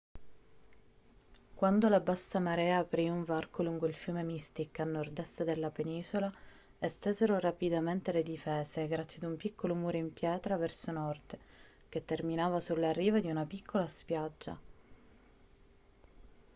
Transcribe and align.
quando 1.53 1.87
la 1.87 1.99
bassa 1.99 2.39
marea 2.39 2.79
aprì 2.79 3.07
un 3.07 3.23
varco 3.23 3.61
lungo 3.61 3.85
il 3.85 3.93
fiume 3.93 4.23
mystic 4.23 4.79
a 4.79 4.83
nord-est 4.83 5.43
della 5.43 5.69
penisola 5.69 6.31
estesero 6.79 7.37
rapidamente 7.37 8.11
le 8.11 8.23
difese 8.23 8.87
grazie 8.87 9.21
ad 9.23 9.29
un 9.29 9.37
piccolo 9.37 9.75
muro 9.75 9.97
in 9.97 10.11
pietra 10.11 10.57
verso 10.57 10.91
nord 10.91 11.37
che 11.87 12.03
terminava 12.03 12.59
sulla 12.59 12.91
riva 12.91 13.19
di 13.19 13.29
una 13.29 13.45
piccola 13.45 13.87
spiaggia 13.87 14.59